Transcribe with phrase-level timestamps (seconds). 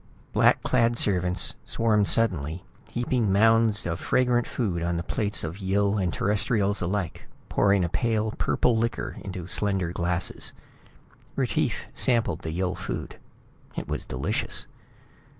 [0.33, 5.99] Black clad servants swarmed suddenly, heaping mounds of fragrant food on the plates of Yill
[5.99, 10.53] and Terrestrials alike, pouring a pale purple liquor into slender glasses.
[11.35, 13.19] Retief sampled the Yill food.
[13.75, 14.65] It was delicious.